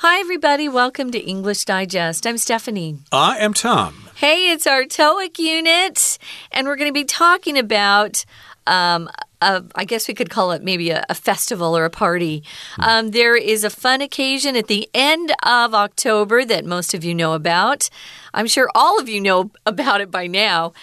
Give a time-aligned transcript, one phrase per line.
[0.00, 0.68] Hi, everybody.
[0.68, 2.24] Welcome to English Digest.
[2.24, 2.98] I'm Stephanie.
[3.10, 4.08] I am Tom.
[4.14, 6.18] Hey, it's our TOEIC unit,
[6.52, 8.24] and we're going to be talking about.
[8.68, 9.10] Um,
[9.42, 12.44] a, I guess we could call it maybe a, a festival or a party.
[12.78, 17.12] Um, there is a fun occasion at the end of October that most of you
[17.12, 17.90] know about.
[18.32, 20.74] I'm sure all of you know about it by now.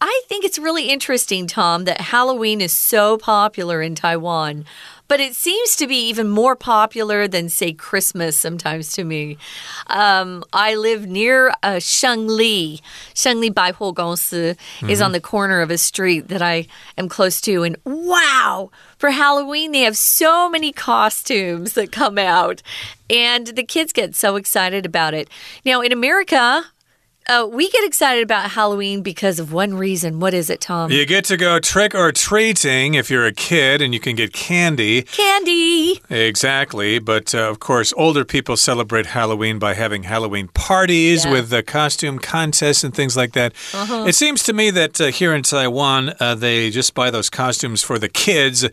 [0.00, 4.64] I think it's really interesting, Tom, that Halloween is so popular in Taiwan
[5.10, 9.38] but it seems to be even more popular than, say, Christmas sometimes to me.
[9.88, 12.80] Um, I live near uh, Shengli.
[13.12, 14.56] Shengli Baihuo Gongsi
[14.88, 18.70] is on the corner of a street that I am close to, and wow!
[18.98, 22.62] For Halloween, they have so many costumes that come out,
[23.10, 25.28] and the kids get so excited about it.
[25.64, 26.66] Now, in America,
[27.30, 30.18] uh, we get excited about Halloween because of one reason.
[30.18, 30.90] What is it, Tom?
[30.90, 34.32] You get to go trick or treating if you're a kid and you can get
[34.32, 35.02] candy.
[35.02, 36.00] Candy!
[36.10, 36.98] Exactly.
[36.98, 41.30] But uh, of course, older people celebrate Halloween by having Halloween parties yeah.
[41.30, 43.52] with the costume contests and things like that.
[43.72, 44.08] Uh -huh.
[44.08, 47.82] It seems to me that uh, here in Taiwan, uh, they just buy those costumes
[47.84, 48.66] for the kids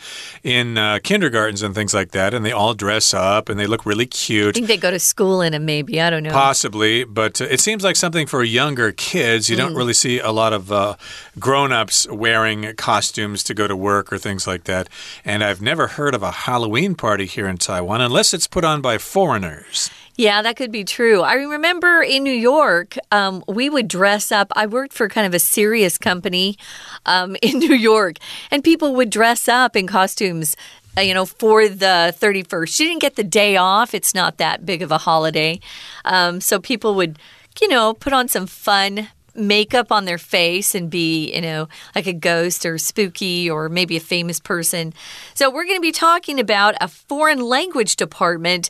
[0.44, 3.86] in uh, kindergartens and things like that, and they all dress up and they look
[3.86, 4.50] really cute.
[4.50, 5.94] I think they go to school in them, maybe.
[5.94, 6.34] I don't know.
[6.34, 7.06] Possibly.
[7.06, 9.60] But it seems like something for younger kids, you mm.
[9.60, 10.96] don't really see a lot of uh,
[11.40, 14.90] grown ups wearing costumes to go to work or things like that.
[15.24, 18.82] And I've never heard of a Halloween party here in Taiwan unless it's put on
[18.82, 19.90] by foreigners.
[20.16, 21.22] Yeah, that could be true.
[21.22, 24.52] I remember in New York, um, we would dress up.
[24.56, 26.58] I worked for kind of a serious company
[27.06, 28.18] um, in New York,
[28.50, 30.56] and people would dress up in costumes
[30.98, 32.76] uh, you know, for the 31st.
[32.76, 33.94] She didn't get the day off.
[33.94, 35.60] It's not that big of a holiday.
[36.06, 37.20] Um, so people would
[37.62, 42.08] you know, put on some fun makeup on their face and be, you know, like
[42.08, 44.94] a ghost or spooky or maybe a famous person.
[45.36, 48.70] So, we're going to be talking about a foreign language department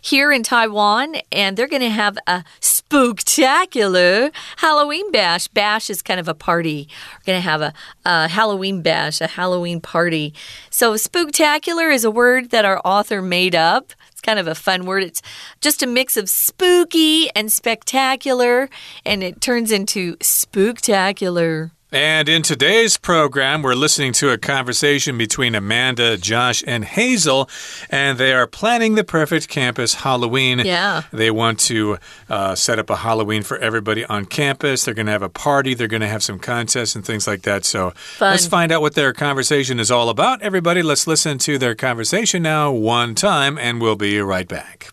[0.00, 5.48] here in Taiwan, and they're going to have a spooktacular Halloween bash.
[5.48, 6.88] Bash is kind of a party.
[7.14, 7.72] We're going to have a,
[8.04, 10.32] a Halloween bash, a Halloween party.
[10.70, 13.92] So, spooktacular is a word that our author made up
[14.26, 15.04] kind of a fun word.
[15.04, 15.22] It's
[15.60, 18.68] just a mix of spooky and spectacular,
[19.04, 21.70] and it turns into spooktacular.
[21.92, 27.48] And in today's program, we're listening to a conversation between Amanda, Josh, and Hazel,
[27.90, 30.58] and they are planning the perfect campus Halloween.
[30.58, 31.02] Yeah.
[31.12, 31.98] They want to
[32.28, 34.84] uh, set up a Halloween for everybody on campus.
[34.84, 37.42] They're going to have a party, they're going to have some contests and things like
[37.42, 37.64] that.
[37.64, 38.32] So Fun.
[38.32, 40.42] let's find out what their conversation is all about.
[40.42, 44.90] Everybody, let's listen to their conversation now, one time, and we'll be right back.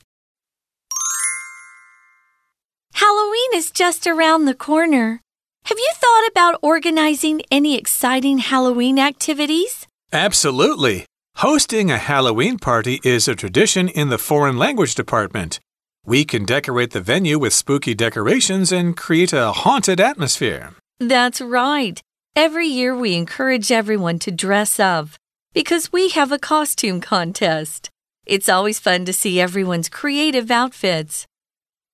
[2.93, 5.22] Halloween is just around the corner.
[5.65, 9.87] Have you thought about organizing any exciting Halloween activities?
[10.11, 11.05] Absolutely.
[11.37, 15.61] Hosting a Halloween party is a tradition in the foreign language department.
[16.05, 20.73] We can decorate the venue with spooky decorations and create a haunted atmosphere.
[20.99, 22.01] That's right.
[22.35, 25.07] Every year we encourage everyone to dress up
[25.53, 27.89] because we have a costume contest.
[28.25, 31.25] It's always fun to see everyone's creative outfits.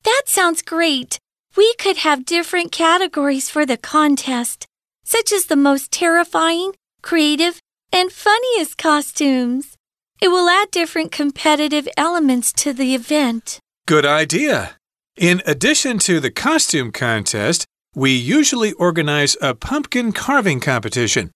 [0.05, 1.19] That sounds great.
[1.59, 4.65] We could have different categories for the contest,
[5.03, 6.71] such as the most terrifying,
[7.01, 7.59] creative,
[7.91, 9.75] and funniest costumes.
[10.21, 13.59] It will add different competitive elements to the event.
[13.85, 14.77] Good idea.
[15.17, 21.29] In addition to the costume contest, we usually organize a pumpkin carving competition.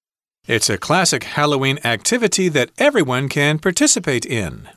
[0.48, 4.70] It's a classic Halloween activity that everyone can participate in.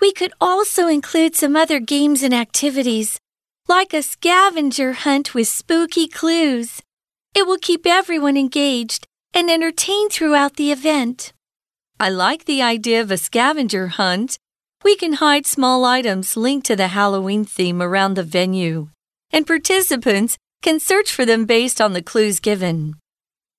[0.00, 3.18] We could also include some other games and activities
[3.68, 6.82] like a scavenger hunt with spooky clues.
[7.34, 11.32] It will keep everyone engaged and entertained throughout the event.
[11.98, 14.38] I like the idea of a scavenger hunt.
[14.84, 18.90] We can hide small items linked to the Halloween theme around the venue,
[19.32, 22.94] and participants can search for them based on the clues given.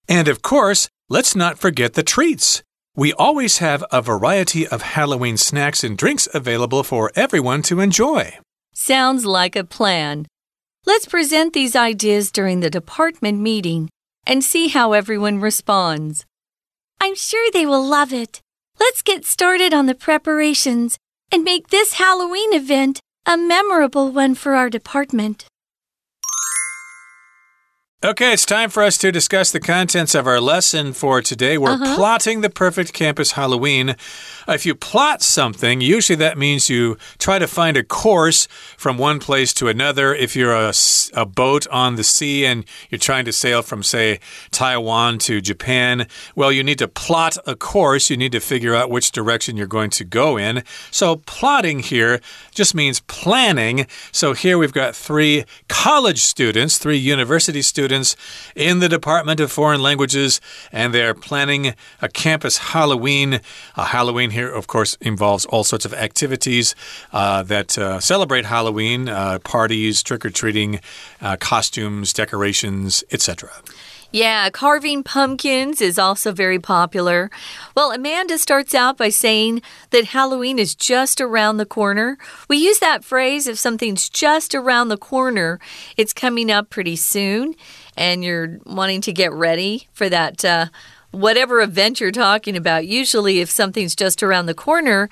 [0.08, 2.64] And of course, let's not forget the treats.
[2.96, 8.40] We always have a variety of Halloween snacks and drinks available for everyone to enjoy.
[8.80, 10.28] Sounds like a plan.
[10.86, 13.90] Let's present these ideas during the department meeting
[14.24, 16.26] and see how everyone responds.
[17.02, 18.40] I'm sure they will love it.
[18.80, 20.96] Let's get started on the preparations
[21.32, 25.48] and make this Halloween event a memorable one for our department.
[28.06, 31.58] Okay, it's time for us to discuss the contents of our lesson for today.
[31.58, 31.96] We're uh -huh.
[31.96, 33.96] plotting the perfect campus Halloween.
[34.48, 38.48] If you plot something, usually that means you try to find a course
[38.78, 40.16] from one place to another.
[40.16, 40.74] If you're a,
[41.14, 44.20] a boat on the sea and you're trying to sail from, say,
[44.52, 46.06] Taiwan to Japan,
[46.36, 48.14] well, you need to plot a course.
[48.14, 50.64] You need to figure out which direction you're going to go in.
[50.92, 52.20] So, plotting here
[52.56, 53.88] just means planning.
[54.12, 57.87] So, here we've got three college students, three university students
[58.56, 60.42] in the Department of Foreign Languages,
[60.72, 63.42] and they're planning a campus Halloween,
[63.76, 66.76] a Halloween here, of course, involves all sorts of activities
[67.14, 70.80] uh, that uh, celebrate Halloween uh, parties, trick or treating,
[71.22, 73.50] uh, costumes, decorations, etc.
[74.12, 77.30] Yeah, carving pumpkins is also very popular.
[77.76, 82.18] Well, Amanda starts out by saying that Halloween is just around the corner.
[82.48, 85.60] We use that phrase if something's just around the corner,
[85.98, 87.56] it's coming up pretty soon,
[87.98, 90.44] and you're wanting to get ready for that.
[90.44, 90.68] Uh,
[91.12, 95.10] whatever event you're talking about, usually if something's just around the corner,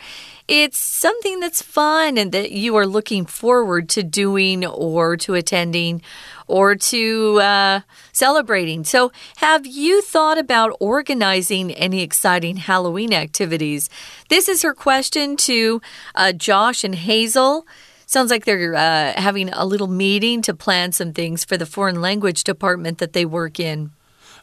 [0.47, 6.01] it's something that's fun and that you are looking forward to doing or to attending
[6.47, 7.79] or to uh,
[8.11, 8.83] celebrating.
[8.83, 13.89] So, have you thought about organizing any exciting Halloween activities?
[14.29, 15.81] This is her question to
[16.15, 17.65] uh, Josh and Hazel.
[18.05, 22.01] Sounds like they're uh, having a little meeting to plan some things for the foreign
[22.01, 23.91] language department that they work in.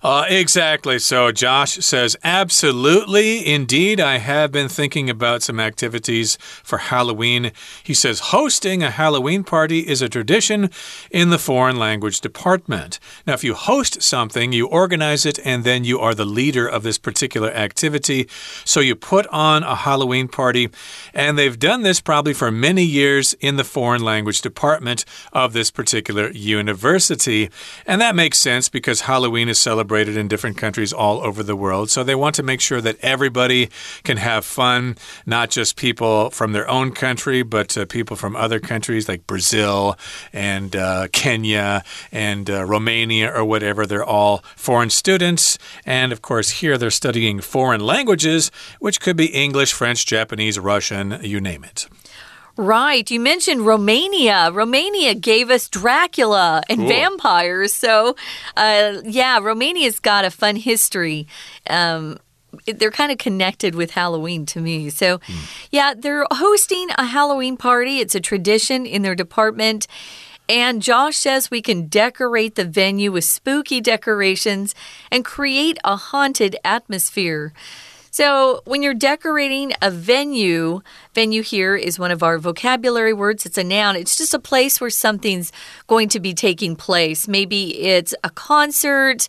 [0.03, 0.99] Uh, exactly.
[0.99, 3.47] So Josh says, absolutely.
[3.47, 7.53] Indeed, I have been thinking about some activities for Halloween.
[7.85, 10.71] He says, hosting a Halloween party is a tradition
[11.13, 12.99] in the foreign language department.
[13.29, 16.83] Now, if you host something, you organize it, and then you are the leader of
[16.83, 18.29] this particular activity.
[18.65, 20.69] So you put on a Halloween party,
[21.15, 25.71] and they've done this probably for many years in the foreign language department of this
[25.71, 27.51] particular university.
[27.87, 31.55] And that makes sense because Halloween is celebrated celebrated in different countries all over the
[31.55, 31.91] world.
[31.91, 33.69] So they want to make sure that everybody
[34.05, 34.97] can have fun,
[35.27, 39.99] not just people from their own country, but uh, people from other countries like Brazil
[40.33, 43.85] and uh, Kenya and uh, Romania or whatever.
[43.87, 45.59] They're all foreign students.
[45.85, 48.51] And of course, here they're studying foreign languages,
[48.81, 51.87] which could be English, French, Japanese, Russian, you name it.
[52.57, 53.11] Right.
[53.11, 54.51] You mentioned Romania.
[54.53, 56.89] Romania gave us Dracula and cool.
[56.89, 57.75] vampires.
[57.75, 58.15] So,
[58.57, 61.27] uh, yeah, Romania's got a fun history.
[61.69, 62.19] Um,
[62.67, 64.91] they're kind of connected with Halloween to me.
[64.91, 65.67] So, mm.
[65.71, 68.01] yeah, they're hosting a Halloween party.
[68.01, 69.87] It's a tradition in their department.
[70.49, 74.75] And Josh says we can decorate the venue with spooky decorations
[75.11, 77.55] and create a haunted atmosphere.
[78.13, 80.83] So, when you're decorating a venue,
[81.15, 83.47] venue here is one of our vocabulary words.
[83.47, 83.97] It's a noun.
[83.97, 85.51] It's just a place where something's
[85.87, 87.27] going to be taking place.
[87.27, 89.29] Maybe it's a concert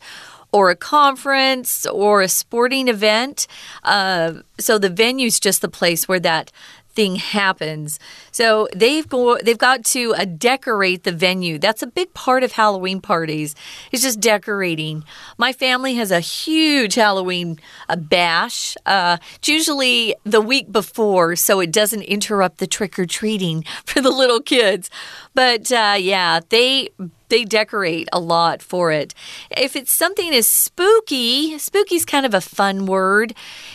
[0.51, 3.47] or a conference or a sporting event.
[3.85, 6.51] Uh, so the venue's just the place where that
[6.95, 7.99] thing happens.
[8.31, 11.57] So they've go they've got to uh, decorate the venue.
[11.57, 13.55] That's a big part of Halloween parties.
[13.91, 15.03] It's just decorating.
[15.37, 17.59] My family has a huge Halloween
[17.89, 18.75] uh, bash.
[18.85, 24.01] Uh, it's usually the week before, so it doesn't interrupt the trick or treating for
[24.01, 24.89] the little kids.
[25.33, 26.89] But uh, yeah, they
[27.33, 29.15] they decorate a lot for it.
[29.49, 33.33] If it's something as spooky, spooky is kind of a fun word.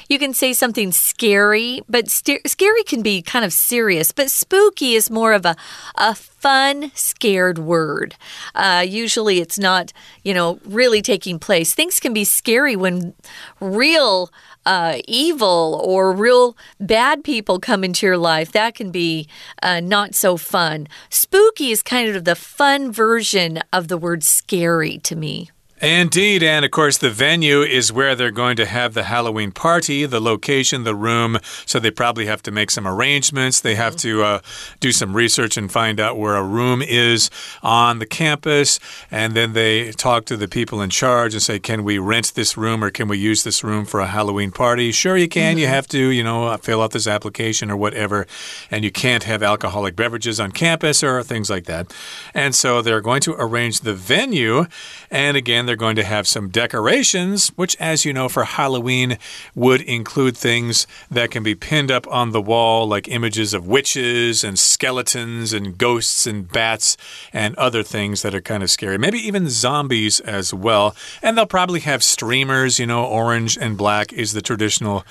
[0.09, 4.13] You can say something scary, but scary can be kind of serious.
[4.13, 5.57] But spooky is more of a,
[5.97, 8.15] a fun, scared word.
[8.55, 11.75] Uh, usually it's not, you know, really taking place.
[11.75, 13.13] Things can be scary when
[13.59, 14.31] real
[14.69, 19.27] uh, evil or real bad people come into your life, that can be
[19.63, 20.87] uh, not so fun.
[21.09, 25.51] Spooky is kind of the fun version of the word scary to me.
[25.81, 26.43] Indeed.
[26.43, 30.21] And of course, the venue is where they're going to have the Halloween party, the
[30.21, 31.39] location, the room.
[31.67, 33.61] So they probably have to make some arrangements.
[33.61, 34.41] They have to uh,
[34.81, 37.31] do some research and find out where a room is
[37.63, 38.81] on the campus.
[39.11, 42.57] And then they talk to the people in charge and say, can we rent this
[42.57, 44.91] room or can we use this room for a Halloween party?
[44.91, 45.53] Sure, you can.
[45.53, 45.59] Mm -hmm.
[45.59, 45.75] You mm-hmm.
[45.75, 48.27] have to, you know, fill out this application or whatever.
[48.71, 51.95] And you can't have alcoholic beverages on campus or things like that.
[52.35, 54.67] And so they're going to arrange the venue.
[55.11, 59.19] And again, they're going to have some decorations, which, as you know, for Halloween
[59.55, 64.43] would include things that can be pinned up on the wall, like images of witches
[64.43, 66.97] and skeletons and ghosts and bats
[67.33, 68.99] and other things that are kind of scary.
[68.99, 70.97] Maybe even zombies as well.
[71.23, 75.05] And they'll probably have streamers, you know, orange and black is the traditional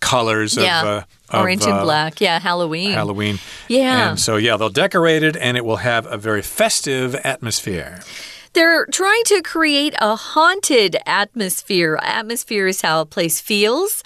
[0.00, 0.80] colors yeah.
[0.80, 0.86] of.
[0.86, 2.92] Uh, Orange and uh, black, yeah, Halloween.
[2.92, 3.38] Halloween.
[3.68, 4.10] Yeah.
[4.10, 8.00] And so, yeah, they'll decorate it and it will have a very festive atmosphere.
[8.52, 11.98] They're trying to create a haunted atmosphere.
[12.02, 14.02] Atmosphere is how a place feels.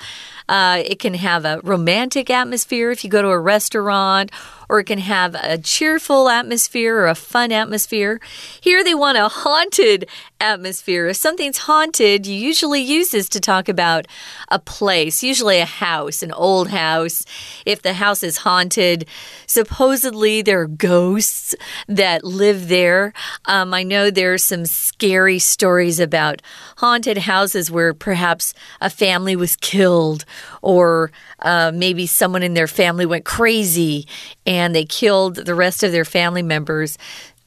[0.48, 4.30] Uh, it can have a romantic atmosphere if you go to a restaurant
[4.68, 8.20] or it can have a cheerful atmosphere or a fun atmosphere.
[8.60, 10.08] Here they want a haunted
[10.42, 11.06] atmosphere.
[11.06, 14.06] If something's haunted, you usually use this to talk about
[14.48, 17.24] a place, usually a house, an old house.
[17.64, 19.06] If the house is haunted,
[19.46, 21.54] supposedly there are ghosts
[21.86, 23.12] that live there.
[23.46, 26.42] Um, I know there are some scary stories about
[26.78, 30.24] haunted houses where perhaps a family was killed
[30.60, 34.06] or uh, maybe someone in their family went crazy
[34.44, 36.98] and they killed the rest of their family members.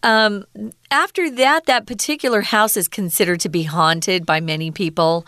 [0.03, 0.45] Um,
[0.91, 5.25] after that, that particular house is considered to be haunted by many people.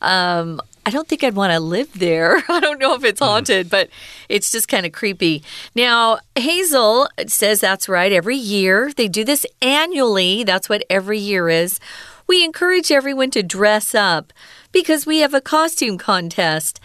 [0.00, 2.42] Um, I don't think I'd want to live there.
[2.48, 3.26] I don't know if it's hmm.
[3.26, 3.88] haunted, but
[4.28, 5.42] it's just kind of creepy.
[5.74, 8.12] Now, Hazel says that's right.
[8.12, 10.44] Every year, they do this annually.
[10.44, 11.80] That's what every year is.
[12.28, 14.32] We encourage everyone to dress up
[14.72, 16.80] because we have a costume contest.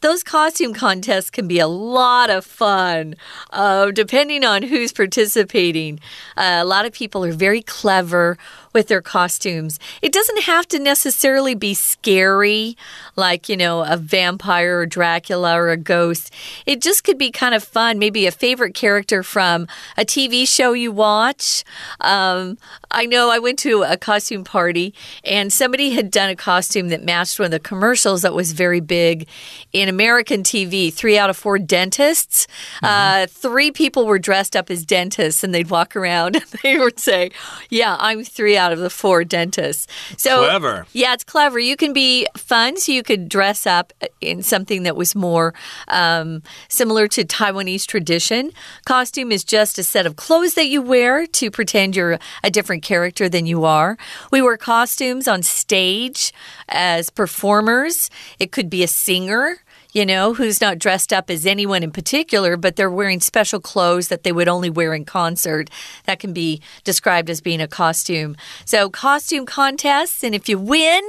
[0.00, 3.16] Those costume contests can be a lot of fun,
[3.50, 6.00] uh, depending on who's participating.
[6.36, 8.36] Uh, a lot of people are very clever
[8.76, 9.80] with their costumes.
[10.02, 12.76] It doesn't have to necessarily be scary,
[13.16, 16.30] like, you know, a vampire or Dracula or a ghost.
[16.66, 17.98] It just could be kind of fun.
[17.98, 19.66] Maybe a favorite character from
[19.96, 21.64] a TV show you watch.
[22.02, 22.58] Um,
[22.90, 24.92] I know I went to a costume party
[25.24, 28.80] and somebody had done a costume that matched one of the commercials that was very
[28.80, 29.26] big
[29.72, 30.92] in American TV.
[30.92, 32.46] Three out of four dentists.
[32.82, 33.22] Mm -hmm.
[33.22, 37.00] uh, three people were dressed up as dentists and they'd walk around and they would
[37.00, 37.30] say,
[37.70, 39.86] Yeah, I'm three out out of the four dentists.
[40.16, 40.86] So clever.
[40.92, 41.58] Yeah, it's clever.
[41.60, 45.54] You can be fun, so you could dress up in something that was more
[45.86, 48.50] um, similar to Taiwanese tradition.
[48.84, 52.82] Costume is just a set of clothes that you wear to pretend you're a different
[52.82, 53.96] character than you are.
[54.32, 56.32] We wear costumes on stage
[56.68, 58.10] as performers.
[58.40, 59.58] It could be a singer
[59.96, 64.08] you know, who's not dressed up as anyone in particular, but they're wearing special clothes
[64.08, 65.70] that they would only wear in concert.
[66.04, 68.36] That can be described as being a costume.
[68.66, 71.02] So, costume contests, and if you win,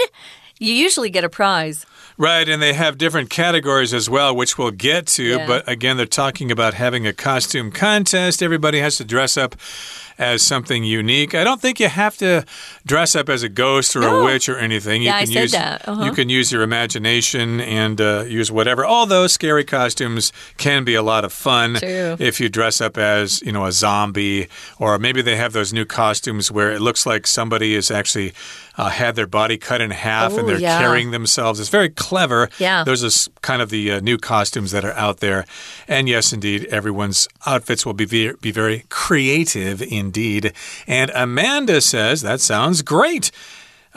[0.57, 1.85] you usually get a prize.
[2.17, 5.23] Right, and they have different categories as well, which we'll get to.
[5.23, 5.45] Yeah.
[5.45, 8.41] But again, they're talking about having a costume contest.
[8.41, 9.55] Everybody has to dress up
[10.17, 11.35] as something unique.
[11.35, 12.43] I don't think you have to
[12.85, 14.21] dress up as a ghost or no.
[14.21, 15.01] a witch or anything.
[15.01, 16.05] You yeah, can I use uh -huh.
[16.05, 18.85] you can use your imagination and uh, use whatever.
[18.85, 22.15] Although scary costumes can be a lot of fun True.
[22.19, 24.47] if you dress up as you know a zombie
[24.77, 28.33] or maybe they have those new costumes where it looks like somebody is actually
[28.77, 30.79] uh, had their body cut in half oh, and they're yeah.
[30.79, 31.59] carrying themselves.
[31.59, 32.49] It's very clever.
[32.59, 32.83] Yeah.
[32.83, 35.45] Those are kind of the uh, new costumes that are out there.
[35.87, 40.53] And yes, indeed, everyone's outfits will be, ve be very creative indeed.
[40.87, 43.31] And Amanda says that sounds great.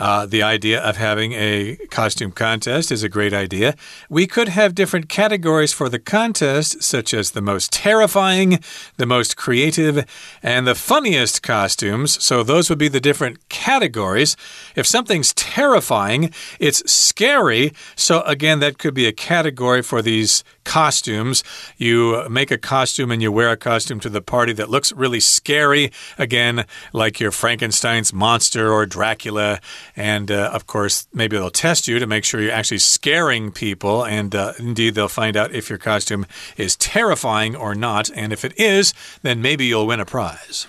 [0.00, 3.74] Uh, the idea of having a costume contest is a great idea.
[4.08, 8.60] We could have different categories for the contest, such as the most terrifying,
[8.96, 10.06] the most creative,
[10.42, 12.22] and the funniest costumes.
[12.24, 14.36] So, those would be the different categories.
[14.74, 17.74] If something's terrifying, it's scary.
[17.94, 21.42] So, again, that could be a category for these costumes.
[21.78, 25.18] You make a costume and you wear a costume to the party that looks really
[25.18, 25.90] scary.
[26.16, 29.58] Again, like your Frankenstein's monster or Dracula.
[29.96, 34.04] And uh, of course, maybe they'll test you to make sure you're actually scaring people.
[34.04, 36.24] And uh, indeed, they'll find out if your costume
[36.56, 38.08] is terrifying or not.
[38.14, 40.68] And if it is, then maybe you'll win a prize.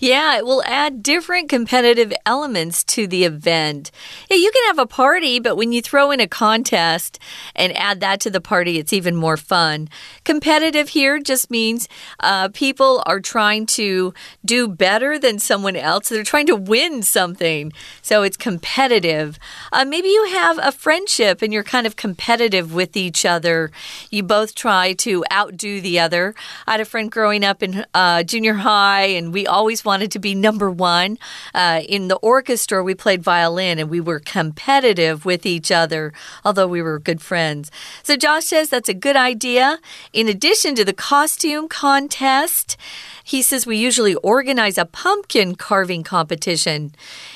[0.00, 3.90] Yeah, it will add different competitive elements to the event.
[4.30, 7.18] Yeah, you can have a party, but when you throw in a contest
[7.56, 9.88] and add that to the party, it's even more fun.
[10.22, 11.88] Competitive here just means
[12.20, 14.14] uh, people are trying to
[14.44, 16.08] do better than someone else.
[16.08, 17.72] They're trying to win something.
[18.00, 19.38] So it's competitive.
[19.72, 23.72] Uh, maybe you have a friendship and you're kind of competitive with each other.
[24.10, 26.34] You both try to outdo the other.
[26.68, 30.18] I had a friend growing up in uh, junior high, and we always wanted to
[30.18, 31.18] be number one.
[31.54, 36.12] Uh, in the orchestra, we played violin and we were competitive with each other,
[36.44, 37.70] although we were good friends.
[38.02, 39.78] So Josh says that's a good idea.
[40.12, 42.76] In addition to the costume contest,
[43.28, 46.92] he says we usually organize a pumpkin carving competition.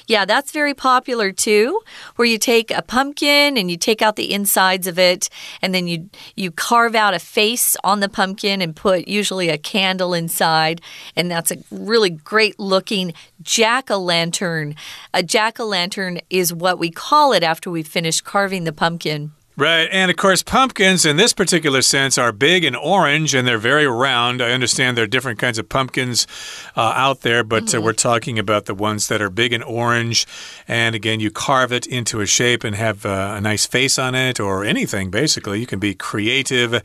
[0.07, 1.83] Yeah, that's very popular too,
[2.17, 5.29] where you take a pumpkin and you take out the insides of it,
[5.61, 9.59] and then you you carve out a face on the pumpkin and put usually a
[9.59, 10.81] candle inside,
[11.15, 14.75] and that's a really great looking jack o' lantern.
[15.13, 19.33] A jack o' lantern is what we call it after we finish carving the pumpkin.
[19.55, 19.87] Right.
[19.93, 23.87] And of course, pumpkins in this particular sense are big and orange and they're very
[23.87, 24.41] round.
[24.41, 26.27] I understand there are different kinds of pumpkins
[26.75, 27.69] uh, out there, but mm -hmm.
[27.69, 27.85] uh, mm-hmm.
[27.85, 30.27] we're talking about the ones that are big and orange.
[30.67, 34.15] And again, you carve it into a shape and have uh, a nice face on
[34.15, 35.59] it or anything, basically.
[35.59, 36.81] You can be creative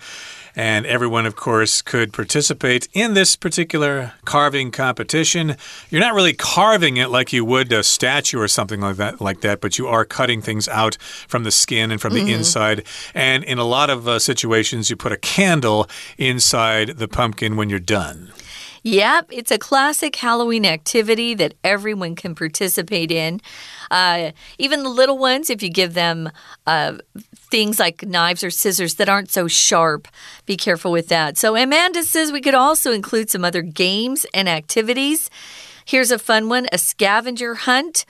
[0.57, 5.55] and everyone, of course, could participate in this particular carving competition.
[5.91, 9.41] You're not really carving it like you would a statue or something like that, like
[9.41, 10.97] that, but you are cutting things out
[11.27, 12.37] from the skin and from the mm -hmm.
[12.37, 12.83] inside.
[13.13, 15.85] And in a lot of uh, situations, you put a candle
[16.17, 18.33] inside the pumpkin when you're done.
[18.83, 23.41] Yep, it's a classic Halloween activity that everyone can participate in.
[23.89, 26.29] Uh, even the little ones, if you give them
[26.65, 26.97] uh,
[27.35, 30.07] things like knives or scissors that aren't so sharp.
[30.45, 31.37] Be careful with that.
[31.37, 35.29] So, Amanda says we could also include some other games and activities.
[35.85, 38.05] Here's a fun one a scavenger hunt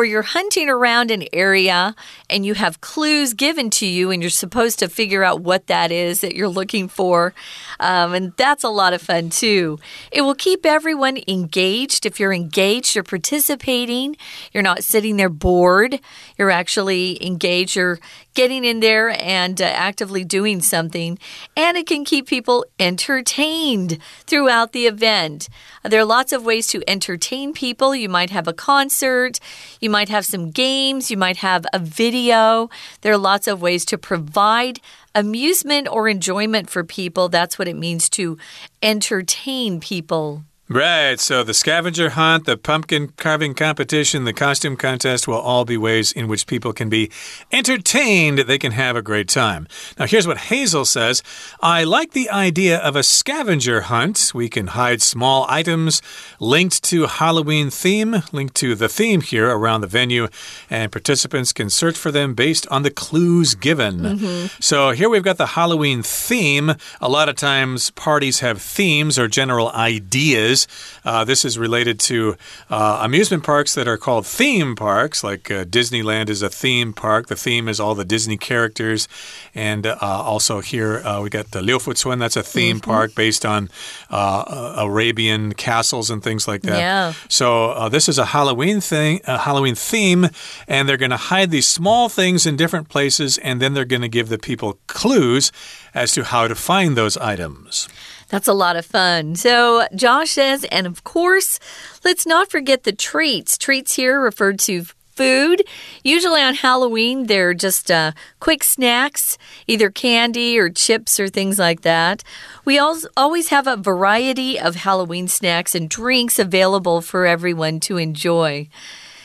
[0.00, 1.94] where you're hunting around an area
[2.30, 5.92] and you have clues given to you, and you're supposed to figure out what that
[5.92, 7.34] is that you're looking for.
[7.78, 9.78] Um, and that's a lot of fun, too.
[10.10, 12.06] It will keep everyone engaged.
[12.06, 14.16] If you're engaged, you're participating,
[14.54, 16.00] you're not sitting there bored,
[16.38, 17.98] you're actually engaged, you're
[18.32, 21.18] getting in there and uh, actively doing something.
[21.58, 25.50] And it can keep people entertained throughout the event.
[25.82, 27.94] There are lots of ways to entertain people.
[27.94, 29.40] You might have a concert,
[29.80, 32.68] you might have some games, you might have a video.
[33.00, 34.80] There are lots of ways to provide
[35.14, 37.30] amusement or enjoyment for people.
[37.30, 38.36] That's what it means to
[38.82, 40.44] entertain people.
[40.72, 41.18] Right.
[41.18, 46.12] So the scavenger hunt, the pumpkin carving competition, the costume contest will all be ways
[46.12, 47.10] in which people can be
[47.50, 48.38] entertained.
[48.38, 49.66] They can have a great time.
[49.98, 51.24] Now, here's what Hazel says
[51.60, 54.30] I like the idea of a scavenger hunt.
[54.32, 56.02] We can hide small items
[56.38, 60.28] linked to Halloween theme, linked to the theme here around the venue,
[60.70, 64.02] and participants can search for them based on the clues given.
[64.02, 64.50] Mm -hmm.
[64.60, 66.76] So here we've got the Halloween theme.
[67.00, 70.59] A lot of times parties have themes or general ideas.
[71.04, 72.36] Uh, this is related to
[72.68, 77.28] uh, amusement parks that are called theme parks, like uh, Disneyland is a theme park.
[77.28, 79.08] The theme is all the Disney characters.
[79.54, 82.92] And uh, also here uh, we got the Liufucun, that's a theme mm -hmm.
[82.92, 83.68] park based on
[84.10, 86.78] uh, Arabian castles and things like that.
[86.78, 87.12] Yeah.
[87.28, 90.30] So this is a Halloween thing, a Halloween theme,
[90.68, 94.10] and they're going to hide these small things in different places, and then they're going
[94.10, 95.52] to give the people clues
[95.94, 97.88] as to how to find those items.
[98.30, 99.34] That's a lot of fun.
[99.34, 101.58] So, Josh says, and of course,
[102.04, 103.58] let's not forget the treats.
[103.58, 104.84] Treats here referred to
[105.20, 105.62] food.
[106.02, 111.82] Usually on Halloween, they're just uh, quick snacks, either candy or chips or things like
[111.82, 112.24] that.
[112.64, 118.68] We always have a variety of Halloween snacks and drinks available for everyone to enjoy.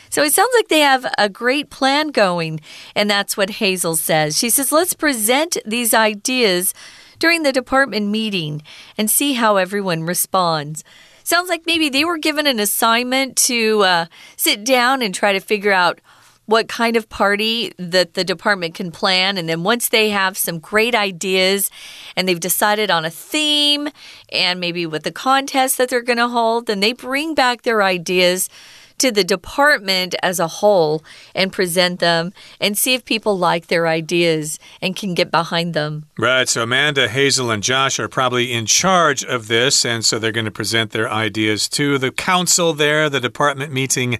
[0.09, 2.59] So it sounds like they have a great plan going,
[2.95, 4.37] and that's what Hazel says.
[4.37, 6.73] She says, let's present these ideas
[7.19, 8.61] during the department meeting
[8.97, 10.83] and see how everyone responds.
[11.23, 14.05] Sounds like maybe they were given an assignment to uh,
[14.37, 15.99] sit down and try to figure out
[16.45, 19.37] what kind of party that the department can plan.
[19.37, 21.71] And then once they have some great ideas
[22.15, 23.89] and they've decided on a theme
[24.31, 27.81] and maybe with the contest that they're going to hold, then they bring back their
[27.81, 28.49] ideas
[28.97, 31.03] to the department as a whole
[31.33, 36.05] and present them and see if people like their ideas and can get behind them.
[36.17, 36.47] Right.
[36.47, 39.85] So Amanda, Hazel, and Josh are probably in charge of this.
[39.85, 44.19] And so they're going to present their ideas to the council there, the department meeting.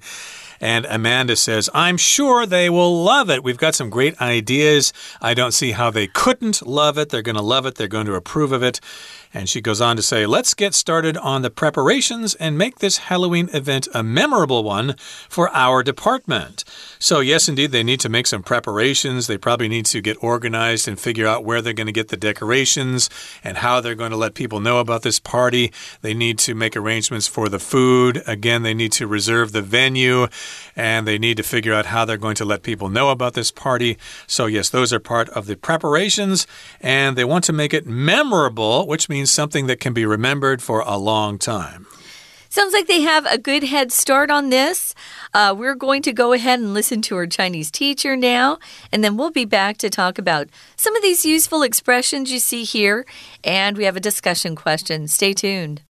[0.62, 3.44] And Amanda says, I'm sure they will love it.
[3.44, 4.94] We've got some great ideas.
[5.22, 7.10] I don't see how they couldn't love it.
[7.10, 7.76] They're going to love it.
[7.76, 8.80] They're going to approve of it.
[9.36, 13.00] And she goes on to say, let's get started on the preparations and make this
[13.00, 14.96] Halloween event a memorable one
[15.28, 16.64] for our department.
[17.00, 19.28] So, yes, indeed, they need to make some preparations.
[19.28, 22.16] They probably need to get organized and figure out where they're going to get the
[22.16, 23.10] decorations
[23.44, 25.74] and how they're going to let people know about this party.
[26.02, 28.24] They need to make arrangements for the food.
[28.26, 30.28] Again, they need to reserve the venue
[30.78, 33.52] and they need to figure out how they're going to let people know about this
[33.52, 33.98] party.
[34.28, 36.48] So, yes, those are part of the preparations
[36.80, 40.81] and they want to make it memorable, which means something that can be remembered for
[40.81, 41.87] a long time.
[42.53, 44.93] Sounds like they have a good head start on this.
[45.33, 48.59] Uh, we're going to go ahead and listen to our Chinese teacher now,
[48.91, 52.65] and then we'll be back to talk about some of these useful expressions you see
[52.65, 53.05] here,
[53.45, 55.07] and we have a discussion question.
[55.07, 55.83] Stay tuned.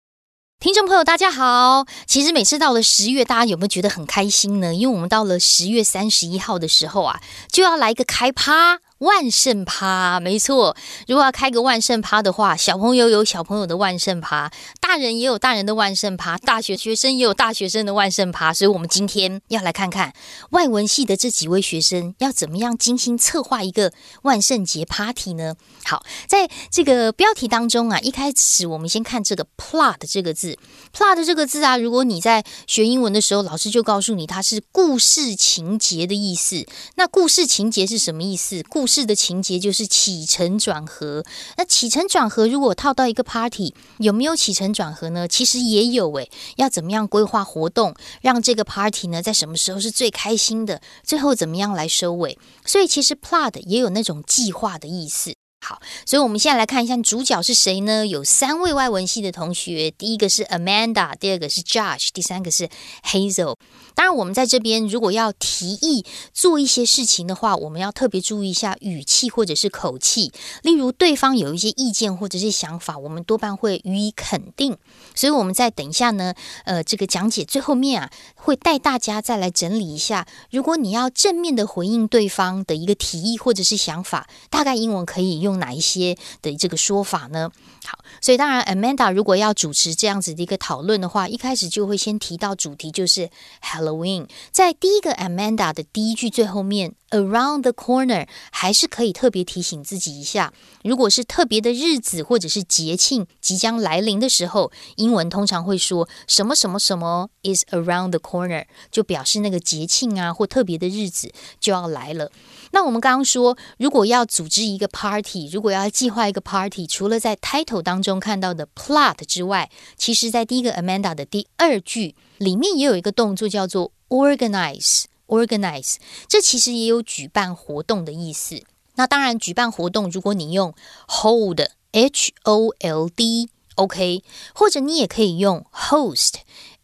[0.60, 1.86] 听众朋友，大家好！
[2.06, 4.74] 其实每次到了十月，大家有没有觉得很开心呢？
[4.76, 8.80] 因为我们到了十月三十一号的时候啊，就要来一个开趴。
[8.99, 10.77] 万圣趴，没错。
[11.07, 18.53] 如果要开个万圣趴的话，小朋友有小朋友的万圣趴，大人也有大人的万圣趴，大学学生也有大学生的万圣趴。
[18.55, 20.13] 所以，我们今天要来看看
[20.51, 25.55] 外文系的这几位学生要怎么样精心策划一个万圣节 party 呢？
[25.85, 30.57] 好，在这个标题当中啊，一开始我们先看这个 plot 这个字
[30.95, 36.65] ，plot 这个字啊，如果你在学英文的时候，老师就告诉你它是故事情节的意思。
[36.95, 38.63] 那故事情节是什么意思？
[38.69, 41.25] 故事的情节就是起承转合。
[41.57, 45.27] 那起承转合如果套到一个 party，有没有起承转合呢？
[45.27, 46.31] 其实也有诶。
[46.57, 50.81] 要怎么样规划活动，让这个 party 呢在什么时候是最开心的？
[51.03, 52.39] 最后怎么样来收尾？
[52.65, 55.35] 所以其实 plot 也有那种计划的意思。
[55.67, 58.07] 好，所以我们现在来看一下主角是谁呢？
[58.07, 62.69] 有三位外文系的同学，第一个是 Amanda，第二个是 Josh，第三个是
[63.03, 63.57] Hazel。
[63.95, 70.33] 当然，我们在这边如果要提议做一些事情的话，我们要特别注意一下语气或者是口气。
[70.63, 74.77] 例如，对方有一些意见或者是想法，我们多半会予以肯定。
[75.15, 80.27] 所以，我们在等一下呢，呃，这个讲解最后面啊，会带大家再来整理一下。
[80.51, 87.51] 如果你要正面的回应对方的一个提议或者是想法，大概英文可以用哪一些的这个说法呢？
[87.85, 93.31] 好，所以当然，Amanda 如果要主持这样子的一个讨论的话，一开始就会先提到主题就是
[93.63, 94.29] Halloween。
[94.51, 112.33] 在第一个 Amanda 的第一句最后面，Around the corner，还是可以特别提醒自己一下，如果是特别的日子或者是节庆即将来临的时候，英文通常会说什么什么什么 is around the corner，就表示那个节庆啊或特别的日子就要来了。
[112.73, 125.05] 那我们刚刚说，如果要组织一个 party，如果要计划一个 party，除了在 title 当中看到的 plot 之外，其实在第一个 Amanda 的第二句里面也有一个动作叫做 organize。
[125.41, 125.97] Organize
[126.29, 128.63] 这其实也有举办活动的意思。
[128.95, 130.75] 那当然，举办活动如果你用
[131.09, 131.61] hold
[131.93, 134.23] h o l d OK，
[134.55, 136.35] 或者你也可以用 host。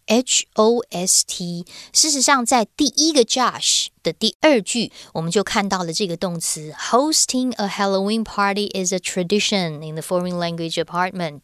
[0.06, 6.72] H O S T，事实上，在第一个 Josh 的第二句，我们就看到了这个动词。
[6.90, 11.42] Hosting a Halloween party is a tradition in the foreign language apartment。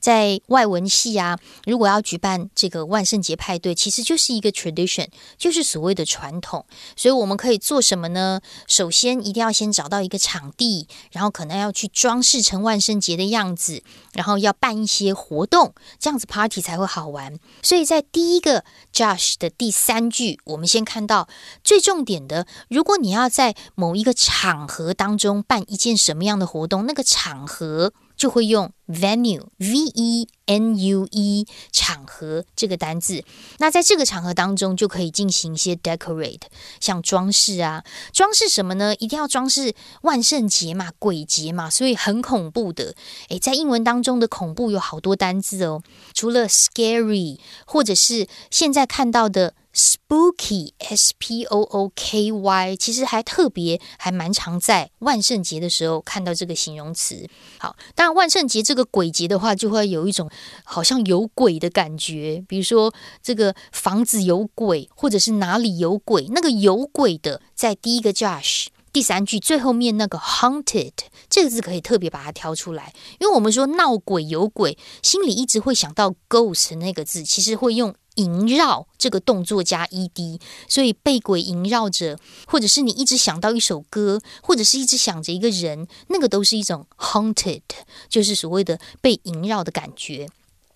[0.00, 6.64] 在外文系啊，如果要举办这个万圣节派对，其实就是一个 tradition，就是所谓的传统。
[6.96, 8.40] 所以我们可以做什么呢？
[8.66, 17.38] 首先，一定要先找到一个场地，然后可能要去装饰成万圣节的样子，然后要办一些活动，这样子 party 才会好玩。
[17.62, 21.28] 所以在第一个 Josh 的第三句，我们先看到
[21.64, 22.46] 最重重点的。
[22.70, 27.92] 如果你要在某一个场合当中办一件什么样的活动，那个场合。
[28.14, 33.24] 就会用 venue v e n u e 场合这个单字。
[33.58, 36.42] 那在这个场合当中，就可以进行一些 decorate，
[36.80, 38.94] 像装饰啊，装饰什么呢？
[38.96, 42.94] 一定要装饰万圣节嘛，鬼节嘛，所以很恐怖的。
[43.28, 49.54] 诶，在英文当中的恐怖有好多单字哦，除了 scary，或者是现在看到的。
[49.74, 57.26] Spooky, S P O O K Y，其实还特别还蛮常在万圣节的时候看到这个形容词。
[57.56, 60.30] 好，当然万圣节这这个鬼节的话，就会有一种
[60.64, 62.90] 好像有鬼的感觉，比如说
[63.22, 66.26] 这个房子有鬼，或者是哪里有鬼。
[66.30, 70.92] 那个有鬼的，在第一个 Josh 第三句最后面那个 haunted
[71.30, 77.94] 这个字可以特别把它挑出来，因为我们说闹鬼有鬼，心里一直会想到 ghost 那个字，其实会用。
[78.16, 87.62] 萦绕这个动作加 ed，所以被鬼萦绕着，或者是你一直想到一首歌，或者是一直想着一个人，那个都是一种 haunted，
[88.10, 90.28] 就是所谓的被萦绕的感觉。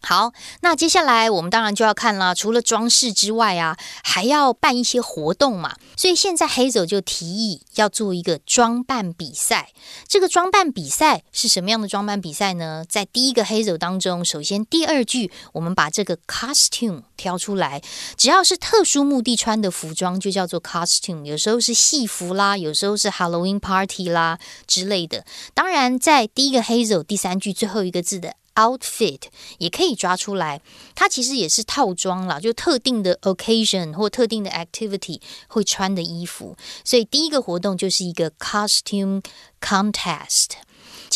[0.08, 5.74] 好，那接下来我们当然就要看了，除了装饰之外啊，还要办一些活动嘛。
[5.96, 9.72] 所以现在 Hazel 就提议要做一个装扮比赛。
[10.06, 12.84] 这个装扮比赛是什么样的装扮比赛呢？
[12.88, 17.82] 在第一个 Hazel 当中，首先第二句我们把这个 costume 挑出来，
[18.16, 21.24] 只要是特殊目的穿的服装就叫做 costume。
[21.24, 24.38] 有时候是戏服啦，有时候是 Halloween party 啦
[24.68, 25.24] 之类的。
[25.52, 28.36] 当然，在第一个 Hazel 第三句最后一个字的。
[28.56, 29.20] Outfit
[29.58, 30.60] 也可以抓出来，
[30.94, 36.56] 它其实也是套装啦，就特定的 occasion 或特定的 activity 会穿的衣服。
[36.84, 39.22] 所以第一个活动就是一个 costume
[39.60, 40.48] contest。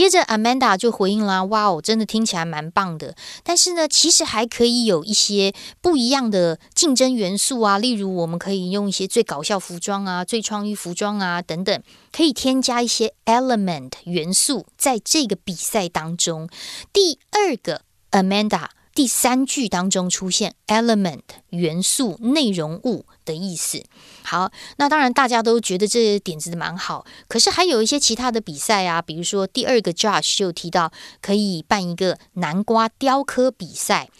[0.00, 3.14] 接着，Amanda 就回应啦：“哇哦，真的听起来蛮棒的。
[3.44, 16.48] 但是呢，其实还可以有一些不一样的竞争元素啊，例如我们可以用一些最搞笑服装啊、最创意服装啊等等，可以添加一些 element 元素在这个比赛当中。
[16.94, 17.82] 第二个
[18.12, 18.68] ，Amanda。”
[19.00, 23.82] 第三句当中出现 element 元素、内容物的意思。
[24.22, 34.10] 好，那当然大家都觉得这点子蛮好，可是还有一些其他的比赛啊，比如说第二个 Josh 就提到可以办一个南瓜雕刻比赛。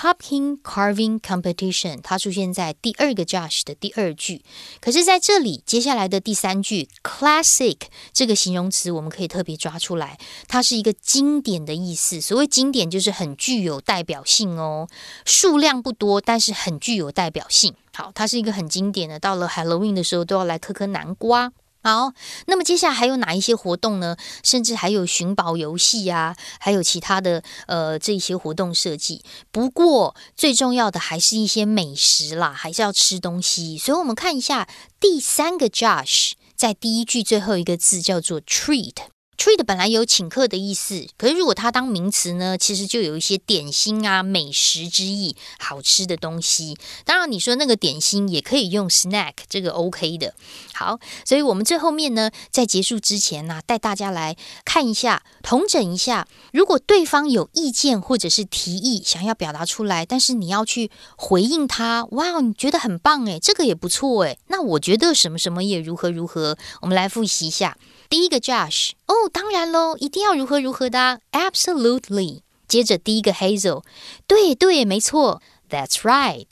[0.00, 4.42] Pumpkin carving competition，它出现在第二个 Josh 的第二句。
[4.80, 7.78] 可是在这里，接下来的第三句 classic
[8.12, 12.20] 这个形容词，我们可以特别抓出来，它是一个经典的意思。
[12.20, 14.86] 所谓经典，就是很具有代表性哦，
[15.24, 17.74] 数量不多，但是很具有代表性。
[17.92, 21.52] 好，它是一个很经典的，到了 Halloween 的时候都要来嗑嗑南瓜。
[21.88, 22.12] 好，
[22.44, 24.14] 那么接下来还有哪一些活动呢？
[24.44, 29.24] 甚至还有寻宝游戏啊，还有其他的呃这些活动设计。
[29.50, 33.78] 不过最重要的还是一些美食啦，还是要吃东西。
[33.78, 34.68] 所以我们看一下
[35.00, 38.96] 第三个 Josh 在第一句最后一个字叫做 treat。
[39.38, 46.76] Treat 本来有请客的意思，可是如果它当名词呢，其实就有一些点心啊、美食之意，好吃的东西。
[47.04, 50.34] 当然，你说那个点心也可以用 snack，这个 OK 的。
[50.74, 64.36] 好，所以我们最后面呢，在结束之前呢，带大家来看一下，统整一下，如果对方有意见或者是提议想要表达出来，但是你要去回应他，哇，你觉得很棒诶，这个也不错诶。
[64.48, 67.76] 那我觉得什么什么也如何如何，我们来复习一下。
[68.09, 72.41] 第一个 Josh，哦，当然喽，一定要如何如何的，Absolutely。
[72.67, 73.83] 接着第一个 Hazel，
[74.25, 76.47] 对对，没错，That's right。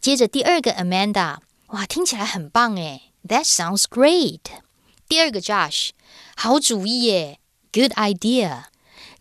[0.00, 4.40] 接着第二个 Amanda，哇，听起来很棒诶 t h a t sounds great。
[5.08, 5.90] 第二个 Josh，
[6.36, 7.40] 好主意耶，
[7.72, 8.64] Good idea。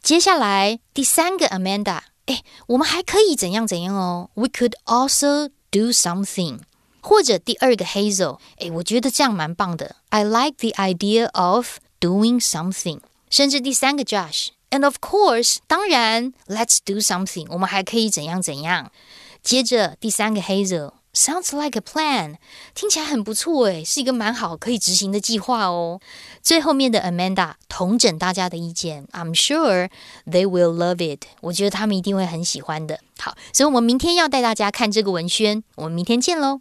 [0.01, 6.59] 接下来第三个 Amanda，哎，我们还可以怎样怎样哦，We could also do something。
[7.00, 9.96] 或者第二个 Hazel，哎，我觉得这样蛮棒的。
[10.10, 13.00] I like the idea of doing something。
[13.28, 17.46] 甚至第三个 Josh，and of course，当然，Let's do something。
[17.50, 18.90] 我们还可以怎样怎样。
[19.42, 22.36] 接着第三个 Hazel，sounds like a plan，
[22.74, 26.00] 听起来很不错诶，是一个蛮好可以执行的计划哦。
[26.42, 29.88] 最后面的 Amanda 同整大家的意见，I'm sure
[30.26, 31.26] they will love it。
[31.42, 32.98] 我觉得他们一定会很喜欢的。
[33.18, 36.60] 好，所以我们明天要带大家看这个文宣，我们明天见喽。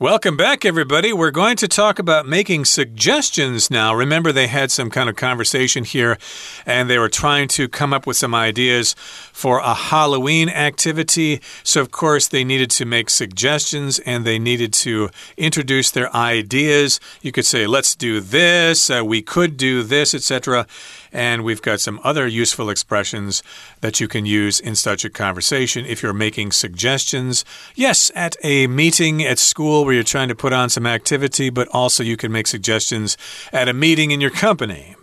[0.00, 1.12] Welcome back, everybody.
[1.12, 3.94] We're going to talk about making suggestions now.
[3.94, 6.16] Remember, they had some kind of conversation here
[6.64, 11.42] and they were trying to come up with some ideas for a Halloween activity.
[11.62, 16.98] So, of course, they needed to make suggestions and they needed to introduce their ideas.
[17.20, 20.66] You could say, let's do this, uh, we could do this, etc.
[21.12, 23.42] And we've got some other useful expressions
[23.80, 27.44] that you can use in such a conversation if you're making suggestions.
[27.74, 31.68] Yes, at a meeting at school where you're trying to put on some activity, but
[31.68, 33.16] also you can make suggestions
[33.52, 34.96] at a meeting in your company.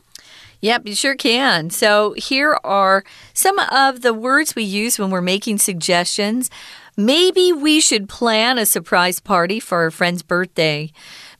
[0.61, 1.69] Yep, you sure can.
[1.69, 6.49] So here are some of the words we use when we're making suggestions.
[6.95, 10.91] Maybe we should plan a surprise party for our friend's birthday.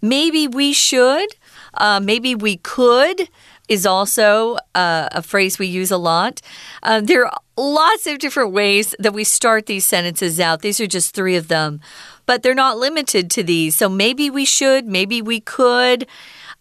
[0.01, 1.29] Maybe we should.
[1.73, 3.27] Uh, maybe we could
[3.67, 6.41] is also uh, a phrase we use a lot.
[6.83, 10.61] Uh, there are lots of different ways that we start these sentences out.
[10.61, 11.81] These are just three of them,
[12.25, 13.75] but they're not limited to these.
[13.75, 16.07] So maybe we should, maybe we could.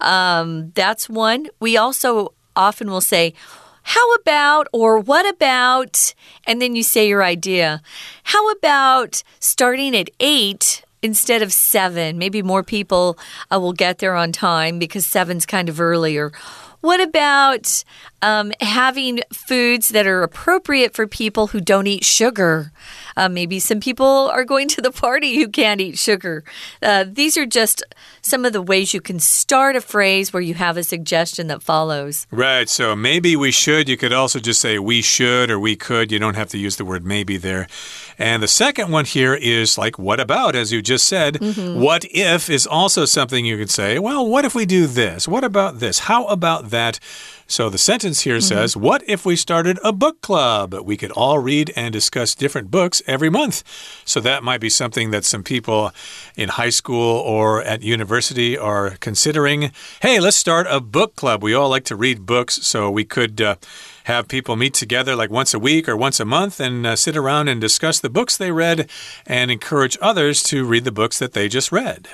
[0.01, 1.47] Um, that's one.
[1.61, 3.35] We also often will say,
[3.83, 6.13] how about or what about?
[6.45, 7.83] And then you say your idea.
[8.25, 12.19] How about starting at eight instead of seven?
[12.19, 13.17] Maybe more people
[13.53, 16.33] uh, will get there on time because seven's kind of earlier.
[16.81, 17.85] What about
[18.23, 22.73] um, having foods that are appropriate for people who don't eat sugar?
[23.17, 26.45] Uh, maybe some people are going to the party who can't eat sugar.
[26.83, 27.83] Uh, these are just
[28.21, 31.63] some of the ways you can start a phrase where you have a suggestion that
[31.63, 32.27] follows.
[32.31, 32.69] Right.
[32.69, 33.89] So maybe we should.
[33.89, 36.13] You could also just say we should or we could.
[36.13, 37.67] You don't have to use the word maybe there.
[38.19, 41.39] And the second one here is like what about, as you just said.
[41.41, 41.75] Mm -hmm.
[41.75, 45.29] What if is also something you could say, well, what if we do this?
[45.29, 45.99] What about this?
[45.99, 46.99] How about that?
[47.49, 48.49] So the sentence here mm -hmm.
[48.49, 50.75] says, What if we started a book club?
[50.85, 53.63] We could all read and discuss different books every month.
[54.05, 55.93] So that might be something that some people
[56.35, 59.73] in high school or at university are considering.
[60.01, 61.43] Hey, let's start a book club.
[61.43, 63.41] We all like to read books, so we could.
[63.41, 63.55] Uh,
[64.07, 67.17] have people meet together like once a week or once a month and uh, sit
[67.17, 68.89] around and discuss the books they read
[69.27, 72.09] and encourage others to read the books that they just read.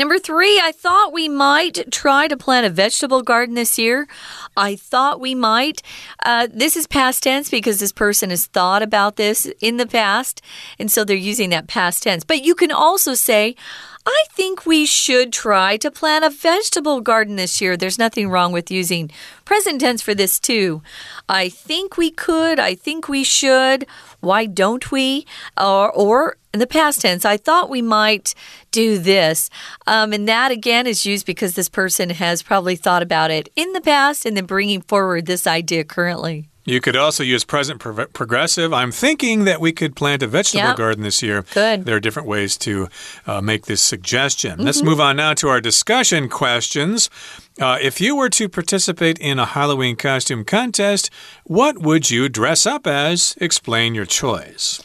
[0.00, 4.08] Number three, I thought we might try to plant a vegetable garden this year.
[4.56, 5.80] I thought we might.
[6.24, 10.42] Uh, this is past tense because this person has thought about this in the past,
[10.78, 12.24] and so they're using that past tense.
[12.24, 13.54] But you can also say,
[14.10, 17.76] I think we should try to plant a vegetable garden this year.
[17.76, 19.10] There's nothing wrong with using
[19.44, 20.80] present tense for this, too.
[21.28, 22.58] I think we could.
[22.58, 23.86] I think we should.
[24.20, 25.26] Why don't we?
[25.60, 28.34] Or, or in the past tense, I thought we might
[28.70, 29.50] do this.
[29.86, 33.74] Um, and that again is used because this person has probably thought about it in
[33.74, 36.48] the past and then bringing forward this idea currently.
[36.68, 38.74] You could also use present pro progressive.
[38.74, 40.76] I'm thinking that we could plant a vegetable yep.
[40.76, 41.44] garden this year.
[41.54, 41.84] Good.
[41.86, 42.88] There are different ways to
[43.26, 44.52] uh, make this suggestion.
[44.52, 44.66] Mm -hmm.
[44.66, 47.10] Let's move on now to our discussion questions.
[47.60, 51.10] Uh, if you were to participate in a Halloween costume contest,
[51.44, 53.34] what would you dress up as?
[53.40, 54.82] Explain your choice.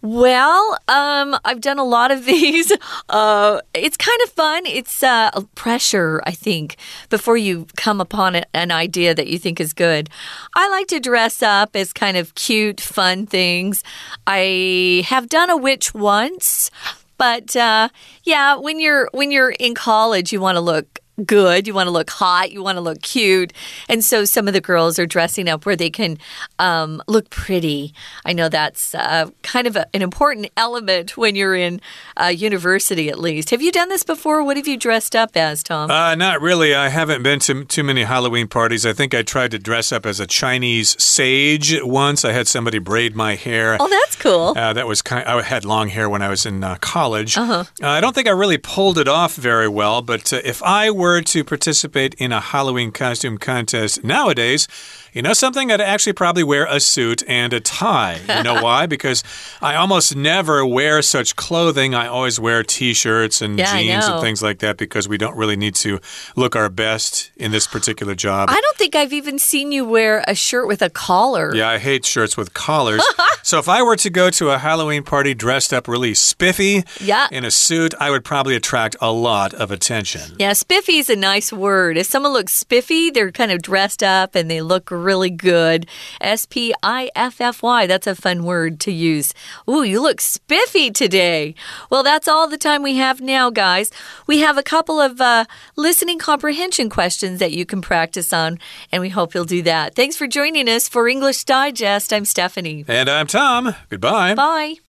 [0.00, 2.72] Well, um, I've done a lot of these.
[3.08, 4.66] Uh, it's kind of fun.
[4.66, 6.76] It's uh, pressure, I think,
[7.08, 10.08] before you come upon an idea that you think is good.
[10.54, 13.82] I like to dress up as kind of cute, fun things.
[14.26, 16.70] I have done a witch once,
[17.16, 17.88] but uh,
[18.22, 21.66] yeah, when you're when you're in college, you want to look good.
[21.66, 22.52] You want to look hot.
[22.52, 23.52] You want to look cute.
[23.88, 26.18] And so some of the girls are dressing up where they can
[26.58, 27.92] um, look pretty.
[28.24, 31.80] I know that's uh, kind of a, an important element when you're in
[32.16, 33.50] uh, university, at least.
[33.50, 34.42] Have you done this before?
[34.44, 35.90] What have you dressed up as, Tom?
[35.90, 36.74] Uh, not really.
[36.74, 38.86] I haven't been to too many Halloween parties.
[38.86, 42.24] I think I tried to dress up as a Chinese sage once.
[42.24, 43.76] I had somebody braid my hair.
[43.80, 44.54] Oh, that's cool.
[44.56, 45.26] Uh, that was kind.
[45.26, 47.34] I had long hair when I was in uh, college.
[47.34, 47.66] -huh.
[47.82, 50.02] I don't think I really pulled it off very well.
[50.02, 54.68] But uh, if I were were to participate in a Halloween costume contest nowadays,
[55.14, 55.72] you know something?
[55.72, 58.20] I'd actually probably wear a suit and a tie.
[58.28, 58.86] You know why?
[58.86, 59.24] Because
[59.62, 61.94] I almost never wear such clothing.
[61.94, 65.36] I always wear t shirts and yeah, jeans and things like that because we don't
[65.36, 65.98] really need to
[66.36, 68.50] look our best in this particular job.
[68.50, 71.54] I don't think I've even seen you wear a shirt with a collar.
[71.54, 73.02] Yeah, I hate shirts with collars.
[73.42, 77.28] so if I were to go to a Halloween party dressed up really spiffy yeah.
[77.32, 80.36] in a suit, I would probably attract a lot of attention.
[80.38, 80.52] Yeah,
[80.98, 81.96] spiffy is a nice word.
[81.96, 85.86] If someone looks spiffy, they're kind of dressed up and they look really good.
[86.20, 87.86] S P I F F Y.
[87.86, 89.32] That's a fun word to use.
[89.68, 91.54] Ooh, you look spiffy today.
[91.90, 93.90] Well, that's all the time we have now, guys.
[94.26, 95.44] We have a couple of uh,
[95.76, 98.58] listening comprehension questions that you can practice on,
[98.90, 99.94] and we hope you'll do that.
[99.94, 102.12] Thanks for joining us for English Digest.
[102.12, 102.84] I'm Stephanie.
[102.88, 103.74] And I'm Tom.
[103.88, 104.34] Goodbye.
[104.34, 104.87] Bye.